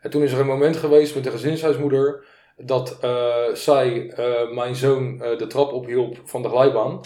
[0.00, 2.24] En toen is er een moment geweest met de gezinshuismoeder
[2.56, 7.00] dat eh, zij eh, mijn zoon eh, de trap ophielp van de glijbaan.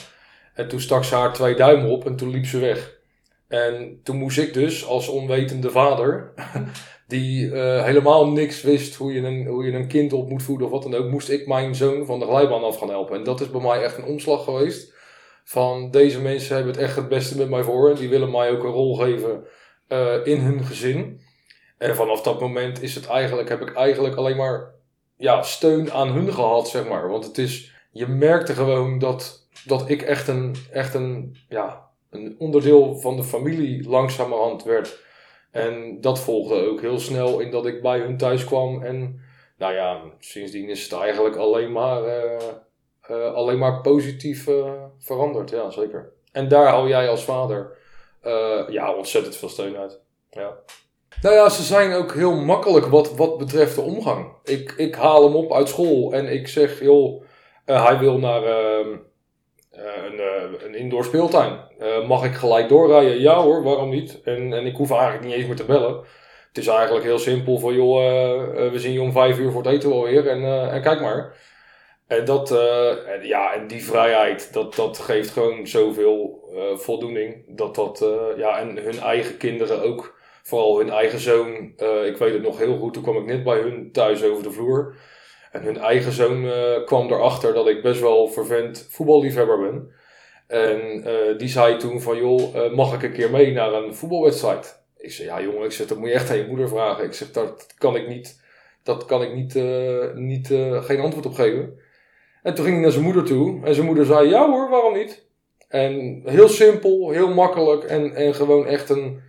[0.55, 2.97] En toen stak ze haar twee duimen op en toen liep ze weg.
[3.49, 6.33] En toen moest ik dus als onwetende vader
[7.07, 10.73] die helemaal niks wist hoe je, een, hoe je een kind op moet voeden of
[10.73, 13.17] wat dan ook, moest ik mijn zoon van de glijbaan af gaan helpen.
[13.17, 14.95] En dat is bij mij echt een omslag geweest.
[15.45, 17.91] Van deze mensen hebben het echt het beste met mij voor.
[17.91, 19.45] En die willen mij ook een rol geven
[20.25, 21.21] in hun gezin.
[21.79, 24.78] En vanaf dat moment is het eigenlijk, heb ik eigenlijk alleen maar
[25.18, 27.09] ja, steun aan hun gehad, zeg maar.
[27.09, 32.37] Want het is, je merkte gewoon dat, dat ik echt een, echt een, ja, een
[32.38, 35.07] onderdeel van de familie langzamerhand werd.
[35.50, 38.83] En dat volgde ook heel snel in dat ik bij hun thuis kwam.
[38.83, 39.20] En
[39.57, 42.37] nou ja, sindsdien is het eigenlijk alleen maar, uh,
[43.11, 45.50] uh, alleen maar positief uh, veranderd.
[45.50, 46.12] Ja, zeker.
[46.33, 47.76] En daar hou jij als vader
[48.68, 50.00] ja, ontzettend veel steun uit.
[50.31, 50.57] Ja.
[51.23, 54.33] Nou ja, ze zijn ook heel makkelijk wat, wat betreft de omgang.
[54.44, 57.23] Ik, ik haal hem op uit school en ik zeg, joh,
[57.64, 58.88] hij wil naar ehm,
[59.71, 60.21] een,
[60.64, 61.59] een indoor speeltuin.
[62.07, 63.21] Mag ik gelijk doorrijden?
[63.21, 64.21] Ja hoor, waarom niet?
[64.25, 66.01] En, en ik hoef eigenlijk niet eens meer te bellen.
[66.49, 67.99] Het is eigenlijk heel simpel van joh,
[68.71, 71.35] we zien je om vijf uur voor het eten alweer en, en kijk maar.
[72.07, 72.49] En, dat,
[73.23, 77.57] ja, en die vrijheid, dat, dat geeft gewoon zoveel voldoening.
[77.57, 80.17] Dat dat, ja, en hun eigen kinderen ook,
[80.49, 81.73] vooral hun eigen zoon.
[82.05, 84.51] ik weet het nog heel goed, toen kwam ik net bij hun thuis over de
[84.51, 84.95] vloer.
[85.53, 86.47] En hun eigen zoon
[86.85, 89.93] kwam erachter dat ik best wel vervent voetballiefhebber ben.
[90.49, 93.95] En uh, die zei toen van, joh, uh, mag ik een keer mee naar een
[93.95, 94.83] voetbalwedstrijd?
[94.97, 97.05] Ik zei, ja jongen, ik zeg, dat moet je echt aan je moeder vragen.
[97.05, 98.41] Ik zeg, dat kan ik niet,
[98.83, 100.47] dat kan ik niet, uh, niet
[100.81, 101.79] geen antwoord op geven.
[102.43, 103.61] En toen ging hij naar zijn moeder toe.
[103.65, 105.27] En zijn moeder zei, ja hoor, waarom niet?
[105.69, 109.21] En heel simpel, heel makkelijk en, en gewoon echt een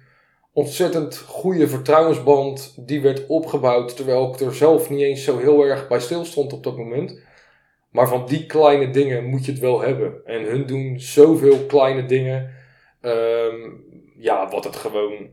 [0.59, 2.73] ontzettend goede vertrouwensband.
[2.77, 6.53] Die werd opgebouwd, terwijl ik er zelf niet eens zo heel erg bij stil stond
[6.53, 7.19] op dat moment.
[7.91, 10.21] Maar van die kleine dingen moet je het wel hebben.
[10.25, 12.53] En hun doen zoveel kleine dingen.
[13.01, 13.83] Um,
[14.17, 15.29] ja, wat het gewoon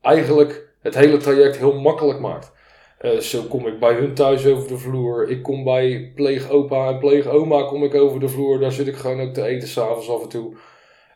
[0.00, 2.52] eigenlijk het hele traject heel makkelijk maakt.
[3.00, 5.28] Uh, zo kom ik bij hun thuis over de vloer.
[5.28, 8.58] Ik kom bij pleegopa en pleegoma kom ik over de vloer.
[8.58, 10.54] Daar zit ik gewoon ook te eten s'avonds af en toe.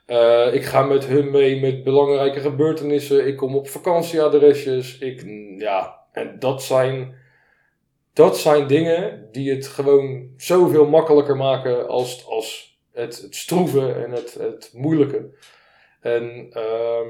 [0.08, 3.26] Uh, ik ga met hun mee met belangrijke gebeurtenissen.
[3.26, 4.98] Ik kom op vakantieadresjes.
[4.98, 5.24] Ik,
[5.58, 7.16] ja, en dat zijn
[8.18, 14.10] dat zijn dingen die het gewoon zoveel makkelijker maken als, als het, het stroeve en
[14.10, 15.30] het, het moeilijke.
[16.00, 17.06] En, ehm,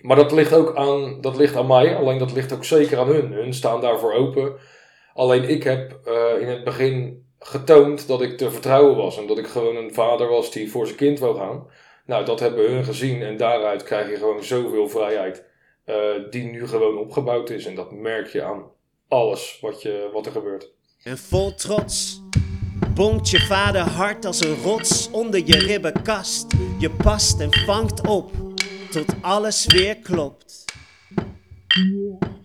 [0.00, 3.06] maar dat ligt ook aan, dat ligt aan mij, alleen dat ligt ook zeker aan
[3.06, 3.32] hun.
[3.32, 4.54] Hun staan daarvoor open.
[5.14, 9.38] Alleen ik heb eh, in het begin getoond dat ik te vertrouwen was en dat
[9.38, 11.66] ik gewoon een vader was die voor zijn kind wou gaan.
[12.10, 15.44] Nou, dat hebben hun gezien en daaruit krijg je gewoon zoveel vrijheid
[15.84, 15.96] eh,
[16.30, 17.66] die nu gewoon opgebouwd is.
[17.66, 18.62] En dat merk je aan
[19.08, 20.70] alles wat, je, wat er gebeurt.
[21.02, 22.22] En vol trots
[22.94, 26.46] bonkt je vader hard als een rots onder je ribbenkast.
[26.78, 28.32] Je past en vangt op
[28.90, 30.64] tot alles weer klopt.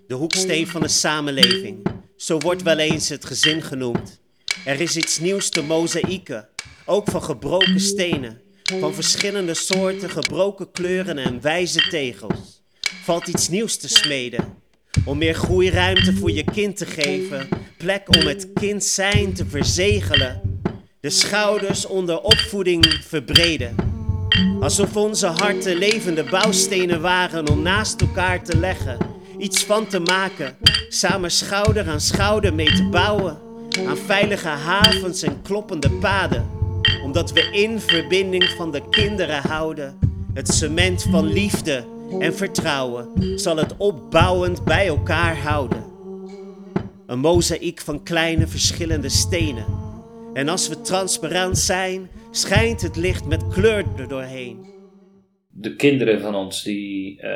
[0.07, 4.21] De hoeksteen van de samenleving, zo wordt wel eens het gezin genoemd.
[4.65, 6.49] Er is iets nieuws te mozaïeken,
[6.85, 8.44] ook van gebroken stenen.
[8.65, 12.63] Van verschillende soorten, gebroken kleuren en wijze tegels.
[13.03, 14.53] Valt iets nieuws te smeden.
[15.05, 17.47] Om meer groeiruimte voor je kind te geven.
[17.77, 20.61] Plek om het kind zijn te verzegelen.
[20.99, 23.75] De schouders onder opvoeding verbreden.
[24.59, 28.97] Alsof onze harten levende bouwstenen waren om naast elkaar te leggen.
[29.37, 30.57] Iets van te maken.
[30.89, 33.37] Samen schouder aan schouder mee te bouwen.
[33.87, 36.54] Aan veilige havens en kloppende paden.
[37.05, 39.99] Omdat we in verbinding van de kinderen houden.
[40.33, 41.85] Het cement van liefde
[42.19, 45.83] en vertrouwen zal het opbouwend bij elkaar houden.
[47.05, 49.65] Een mozaïek van kleine verschillende stenen.
[50.33, 54.65] En als we transparant zijn, schijnt het licht met kleur er doorheen.
[55.49, 57.29] De kinderen van ons die uh,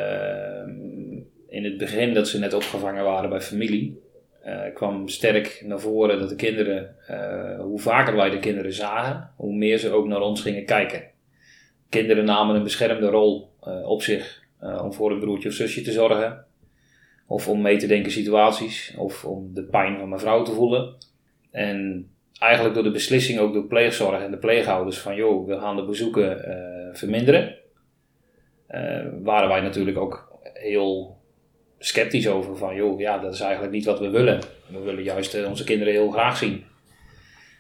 [1.48, 4.00] in het begin dat ze net opgevangen waren bij familie,
[4.46, 9.32] uh, kwam sterk naar voren dat de kinderen, uh, hoe vaker wij de kinderen zagen,
[9.36, 11.04] hoe meer ze ook naar ons gingen kijken.
[11.90, 15.92] Kinderen namen een beschermde rol uh, op zich om voor een broertje of zusje te
[15.92, 16.46] zorgen.
[17.28, 18.96] Of om mee te denken situaties.
[18.98, 20.96] Of om de pijn van mijn vrouw te voelen.
[21.52, 25.76] En eigenlijk door de beslissing ook door pleegzorg en de pleegouders van joh, we gaan
[25.76, 26.42] de bezoeken
[26.94, 27.56] verminderen.
[29.22, 31.19] waren wij natuurlijk ook heel
[31.80, 34.40] sceptisch over van, joh, ja, dat is eigenlijk niet wat we willen.
[34.68, 36.64] We willen juist uh, onze kinderen heel graag zien.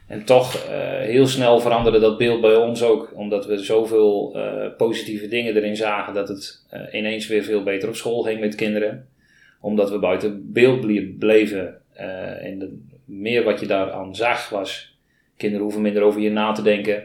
[0.08, 0.62] En toch uh,
[1.00, 5.76] heel snel veranderde dat beeld bij ons ook, omdat we zoveel uh, positieve dingen erin
[5.76, 9.08] zagen dat het ineens weer veel beter op school ging met kinderen.
[9.62, 11.82] Omdat we buiten beeld bleven
[12.42, 14.98] en de, meer wat je daaraan zag was,
[15.38, 17.04] kinderen hoeven minder over je na te denken.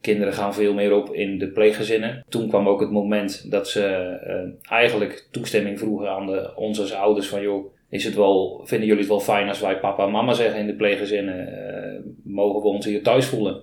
[0.00, 2.24] Kinderen gaan veel meer op in de pleeggezinnen.
[2.28, 6.94] Toen kwam ook het moment dat ze uh, eigenlijk toestemming vroegen aan de, ons als
[6.94, 10.10] ouders van joh, is het wel, vinden jullie het wel fijn als wij papa en
[10.10, 13.62] mama zeggen in de pleeggezinnen, uh, mogen we ons hier thuis voelen?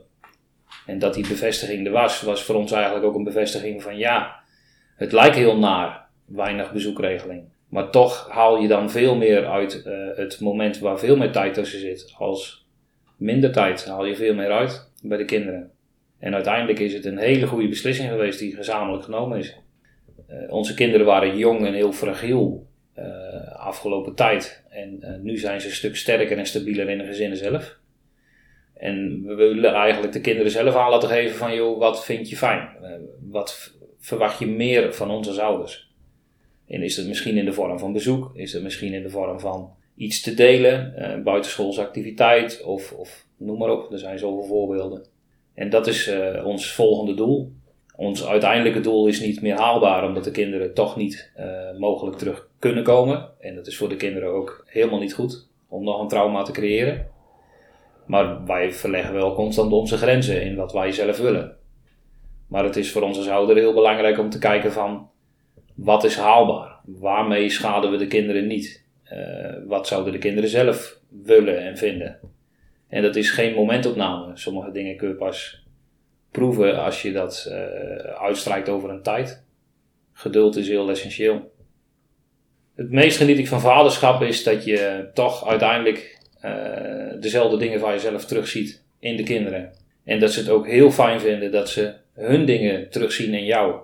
[0.86, 4.36] En dat die bevestiging er was, was voor ons eigenlijk ook een bevestiging van ja,
[4.95, 7.43] het lijkt heel naar, weinig bezoekregeling.
[7.69, 11.54] Maar toch haal je dan veel meer uit uh, het moment waar veel meer tijd
[11.54, 12.65] tussen zit als
[13.17, 15.71] minder tijd haal je veel meer uit bij de kinderen.
[16.19, 19.58] En uiteindelijk is het een hele goede beslissing geweest die gezamenlijk genomen is.
[20.30, 23.06] Uh, onze kinderen waren jong en heel fragiel uh,
[23.51, 24.63] afgelopen tijd.
[24.69, 27.77] En uh, nu zijn ze een stuk sterker en stabieler in de gezinnen zelf.
[28.73, 32.38] En we willen eigenlijk de kinderen zelf aan laten geven van, joh, wat vind je
[32.38, 32.69] fijn?
[33.30, 35.91] wat verwacht je meer van ons als ouders?
[36.67, 38.32] En is het misschien in de vorm van bezoek?
[38.34, 40.93] Is het misschien in de vorm van iets te delen?
[41.23, 42.63] buitenschoolse activiteit?
[42.63, 45.06] Of, of noem maar op, er zijn zoveel voorbeelden.
[45.57, 47.51] En dat is uh, ons volgende doel.
[47.95, 52.49] Ons uiteindelijke doel is niet meer haalbaar, omdat de kinderen toch niet uh, mogelijk terug
[52.59, 53.29] kunnen komen.
[53.39, 56.51] En dat is voor de kinderen ook helemaal niet goed om nog een trauma te
[56.51, 57.07] creëren.
[58.05, 61.55] Maar wij verleggen wel constant onze grenzen in wat wij zelf willen.
[62.47, 65.09] Maar het is voor ons als ouder heel belangrijk om te kijken van
[65.75, 66.79] wat is haalbaar?
[66.85, 68.85] Waarmee schaden we de kinderen niet?
[69.13, 72.19] Uh, wat zouden de kinderen zelf willen en vinden?
[72.89, 74.38] En dat is geen momentopname.
[74.38, 75.65] Sommige dingen kun je pas
[76.32, 77.56] proeven als je dat uh,
[77.97, 79.43] uitstrijkt over een tijd.
[80.13, 81.52] Geduld is heel essentieel.
[82.76, 87.91] Het meest geniet ik van vaderschap is dat je toch uiteindelijk uh, dezelfde dingen van
[87.91, 89.71] jezelf terugziet in de kinderen.
[90.04, 93.76] En dat ze het ook heel fijn vinden dat ze hun dingen terugzien in jou.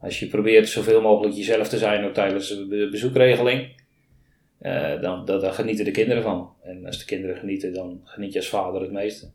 [0.00, 3.79] Als je probeert zoveel mogelijk jezelf te zijn ook tijdens de bezoekregeling,
[4.60, 6.52] uh, dan, dan, genieten de kinderen van.
[6.62, 9.30] En als de kinderen genieten, dan geniet je als vader het meeste.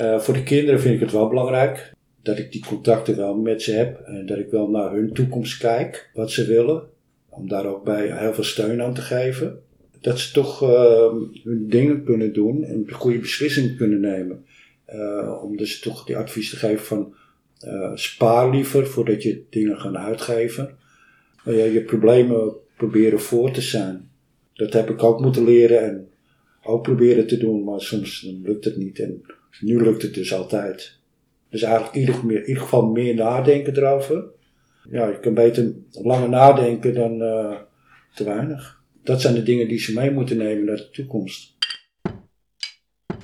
[0.00, 3.62] Uh, voor de kinderen vind ik het wel belangrijk dat ik die contacten wel met
[3.62, 4.00] ze heb.
[4.00, 6.82] En dat ik wel naar hun toekomst kijk, wat ze willen.
[7.28, 9.62] Om daar ook bij heel veel steun aan te geven.
[10.00, 10.68] Dat ze toch uh,
[11.44, 14.44] hun dingen kunnen doen en de goede beslissingen kunnen nemen.
[15.42, 17.14] om dus toch die advies te geven van
[17.94, 20.78] spaar liever voordat je dingen gaat uitgeven
[21.54, 24.10] je problemen proberen voor te zijn.
[24.54, 25.82] Dat heb ik ook moeten leren.
[25.82, 26.08] En
[26.62, 28.98] ook proberen te doen, maar soms lukt het niet.
[28.98, 29.22] En
[29.60, 30.98] nu lukt het dus altijd.
[31.50, 34.24] Dus eigenlijk in ieder, in ieder geval meer nadenken erover.
[34.90, 37.56] Ja, je kan beter langer nadenken dan eh,
[38.14, 38.80] te weinig.
[39.02, 41.56] Dat zijn de dingen die ze mee moeten nemen naar de toekomst.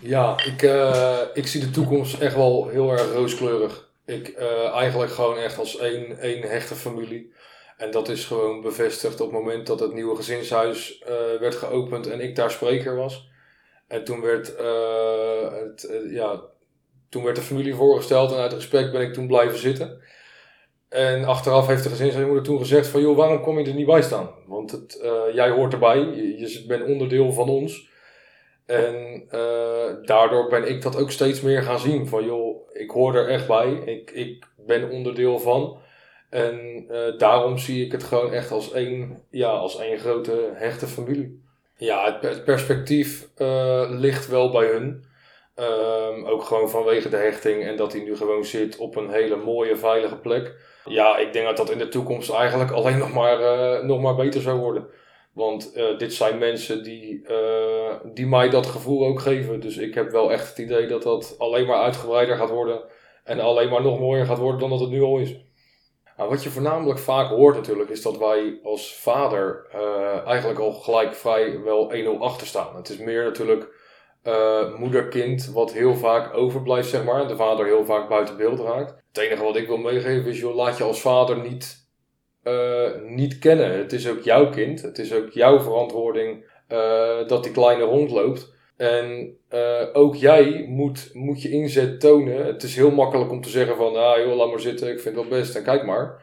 [0.00, 3.92] Ja, ik, eh, ik zie de toekomst echt wel heel erg rooskleurig.
[4.06, 7.32] Ik eh, eigenlijk gewoon echt als één, één hechte familie.
[7.76, 12.06] En dat is gewoon bevestigd op het moment dat het nieuwe gezinshuis eh, werd geopend
[12.06, 13.28] en ik daar spreker was.
[13.88, 14.46] En toen werd,
[15.52, 16.42] het, ja,
[17.08, 20.02] toen werd de familie voorgesteld en uit respect ben ik toen blijven zitten.
[20.88, 24.02] En achteraf heeft de gezinshuismoeder toen gezegd van joh, waarom kom je er niet bij
[24.02, 24.30] staan?
[24.46, 25.00] Want het,
[25.32, 27.88] jij hoort erbij, je, bent onderdeel van ons.
[28.66, 29.26] En
[30.04, 32.06] daardoor ben ik dat ook steeds meer gaan zien.
[32.06, 33.72] Van joh, ik hoor er echt bij.
[33.72, 35.78] Ik, ik ben onderdeel van.
[36.34, 40.86] En uh, daarom zie ik het gewoon echt als één, ja, als één grote hechte
[40.86, 41.42] familie.
[41.76, 45.04] Ja, het perspectief uh, ligt wel bij hun.
[45.56, 49.36] Um, ook gewoon vanwege de hechting en dat hij nu gewoon zit op een hele
[49.36, 50.54] mooie, veilige plek.
[50.84, 54.40] Ja, ik denk dat dat in de toekomst eigenlijk alleen nog maar, nog maar beter
[54.40, 54.86] zou worden.
[55.32, 57.26] Want dit zijn mensen die,
[58.04, 59.60] die mij dat gevoel ook geven.
[59.60, 62.80] Dus ik heb wel echt het idee dat dat alleen maar uitgebreider gaat worden.
[63.24, 65.34] En alleen maar nog mooier gaat worden dan dat het nu al is.
[66.16, 70.72] Nou, wat je voornamelijk vaak hoort natuurlijk, is dat wij als vader uh, eigenlijk al
[70.72, 72.76] gelijk vrij wel 1-0 achter staan.
[72.76, 73.82] Het is meer natuurlijk
[74.78, 77.28] moeder-kind wat heel vaak overblijft, zeg maar.
[77.28, 78.94] De vader heel vaak buiten beeld raakt.
[79.08, 81.84] Het enige wat ik wil meegeven is, joh, laat je als vader niet
[82.44, 83.78] uh, niet kennen.
[83.78, 84.82] Het is ook jouw kind.
[84.82, 88.53] Het is ook jouw verantwoording uh, dat die kleine rondloopt.
[88.76, 92.46] En uh, ook jij moet, moet je inzet tonen.
[92.46, 95.16] Het is heel makkelijk om te zeggen van, ah joh, laat maar zitten, ik vind
[95.16, 96.22] het wel best en kijk maar.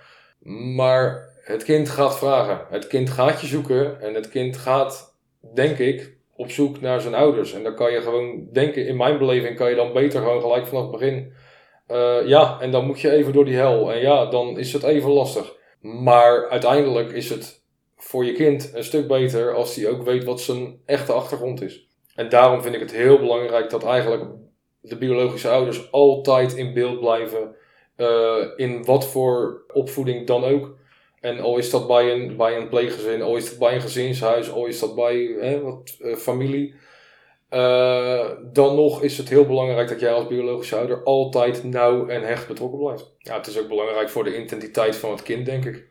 [0.75, 2.65] Maar het kind gaat vragen.
[2.69, 5.17] Het kind gaat je zoeken en het kind gaat,
[5.53, 7.53] denk ik, op zoek naar zijn ouders.
[7.53, 10.67] En dan kan je gewoon denken, in mijn beleving kan je dan beter gewoon gelijk
[10.67, 11.33] vanaf het begin.
[11.87, 13.91] Uh, ja, en dan moet je even door die hel.
[13.91, 15.55] En ja, dan is het even lastig.
[15.81, 17.63] Maar uiteindelijk is het
[17.97, 21.89] voor je kind een stuk beter als hij ook weet wat zijn echte achtergrond is.
[22.21, 24.23] En daarom vind ik het heel belangrijk dat eigenlijk
[24.81, 27.55] de biologische ouders altijd in beeld blijven.
[27.97, 30.75] Uh, in wat voor opvoeding dan ook.
[31.19, 34.51] En al is dat bij een, bij een pleeggezin, al is dat bij een gezinshuis,
[34.51, 36.73] al is dat bij hè, wat, uh, familie.
[37.49, 42.21] Uh, dan nog is het heel belangrijk dat jij als biologische ouder altijd nauw en
[42.21, 43.13] hecht betrokken blijft.
[43.17, 45.88] Ja, het is ook belangrijk voor de identiteit van het kind, denk ik.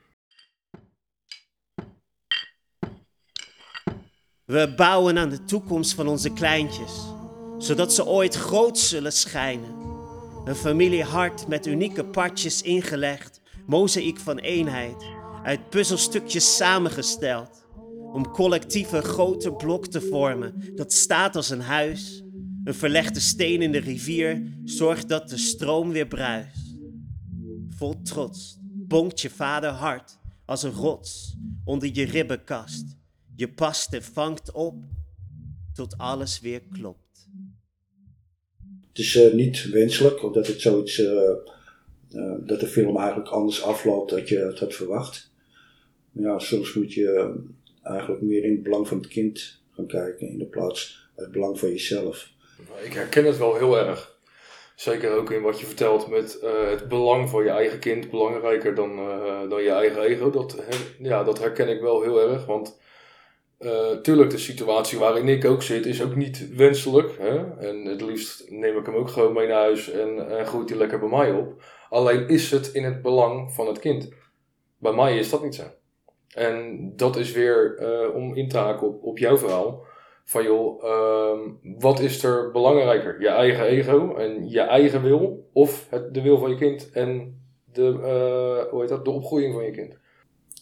[4.51, 6.93] We bouwen aan de toekomst van onze kleintjes,
[7.59, 9.75] zodat ze ooit groot zullen schijnen.
[10.45, 15.05] Een familiehart met unieke partjes ingelegd, mozaïek van eenheid,
[15.43, 17.67] uit puzzelstukjes samengesteld
[18.13, 22.23] om collectieve grote blok te vormen dat staat als een huis.
[22.65, 26.79] Een verlegde steen in de rivier zorgt dat de stroom weer bruist.
[27.69, 32.99] Vol trots bonkt je vader hart als een rots onder je ribbenkast.
[33.41, 34.75] Je past en vangt op
[35.75, 37.29] tot alles weer klopt.
[38.89, 41.13] Het is uh, niet wenselijk dat het zoiets, uh,
[42.11, 45.33] uh, dat de film eigenlijk anders afloopt dan je het had verwacht.
[46.11, 47.37] Maar ja, soms moet je
[47.83, 51.59] eigenlijk meer in het belang van het kind gaan kijken in de plaats het belang
[51.59, 52.31] van jezelf.
[52.83, 54.19] Ik herken het wel heel erg.
[54.77, 58.75] Zeker ook in wat je vertelt met uh, het belang van je eigen kind belangrijker
[58.75, 60.31] dan, uh, dan je eigen ego.
[60.31, 60.63] Dat,
[60.99, 62.47] ja, dat herken ik wel heel erg.
[62.47, 62.79] Want
[63.61, 67.19] uh, tuurlijk, de situatie waarin ik ook zit is ook niet wenselijk.
[67.19, 67.57] Hè?
[67.59, 70.99] En het liefst neem ik hem ook gewoon mee naar huis en, groeit hij lekker
[70.99, 71.63] bij mij op.
[71.89, 74.09] Alleen is het in het belang van het kind.
[74.79, 75.63] Bij mij is dat niet zo.
[76.35, 79.85] En dat is weer uh, om in te haken op, op jouw verhaal.
[80.25, 83.21] Van joh, uh, wat is er belangrijker?
[83.21, 85.49] Je eigen ego en je eigen wil?
[85.53, 87.41] Of het, de wil van je kind en
[87.73, 90.00] de, uh, hoe heet dat, de opgroeiing van je kind?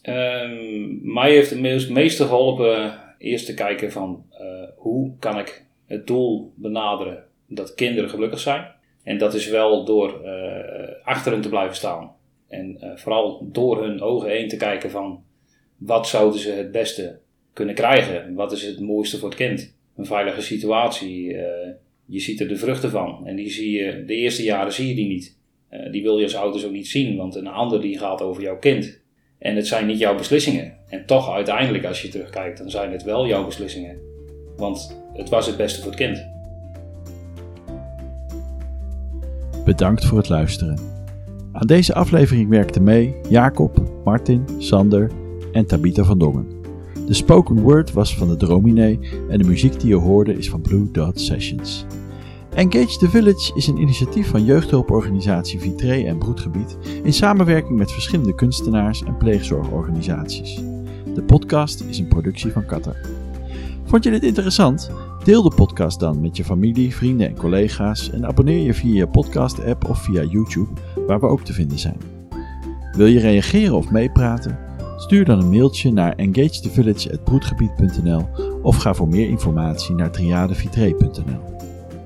[0.09, 4.39] Um, mij heeft het meeste geholpen eerst te kijken van uh,
[4.77, 8.67] hoe kan ik het doel benaderen dat kinderen gelukkig zijn.
[9.03, 10.21] En dat is wel door
[11.03, 12.13] achter hen te blijven staan.
[12.49, 15.23] En vooral door hun ogen heen te kijken van
[15.77, 17.19] wat zouden ze het beste
[17.53, 18.35] kunnen krijgen?
[18.35, 19.77] Wat is het mooiste voor het kind?
[19.97, 21.37] Een veilige situatie.
[22.07, 23.27] Je ziet er de vruchten van.
[23.27, 25.39] En die zie je, de eerste jaren zie je die niet.
[25.91, 28.59] Die wil je als ouders ook niet zien, want een ander die gaat over jouw
[28.59, 29.01] kind.
[29.39, 30.73] En het zijn niet jouw beslissingen.
[30.89, 33.97] En toch uiteindelijk, als je terugkijkt, dan zijn het wel jouw beslissingen.
[34.57, 36.27] Want het was het beste voor het kind.
[39.65, 40.79] Bedankt voor het luisteren.
[41.53, 45.11] Aan deze aflevering werkten mee Jacob, Martin, Sander
[45.53, 46.47] en Tabita van Dongen.
[47.07, 48.99] De spoken word was van de Dromine
[49.31, 51.87] en de muziek die je hoorde is van Blue Dot Sessions.
[52.55, 58.35] Engage the Village is een initiatief van jeugdhulporganisatie Vitré en Broedgebied in samenwerking met verschillende
[58.35, 60.63] kunstenaars en pleegzorgorganisaties.
[61.15, 62.97] De podcast is een productie van Katter.
[63.85, 64.91] Vond je dit interessant?
[65.25, 69.09] Deel de podcast dan met je familie, vrienden en collega's en abonneer je via je
[69.09, 72.01] podcast-app of via YouTube, waar we ook te vinden zijn.
[72.93, 74.59] Wil je reageren of meepraten?
[74.97, 78.29] Stuur dan een mailtje naar engagethevillage.broedgebied.nl
[78.63, 81.58] of ga voor meer informatie naar triadevitré.nl.